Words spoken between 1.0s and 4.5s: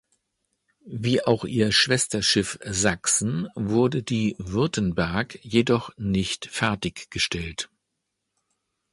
auch ihr Schwesterschiff "Sachsen" wurde die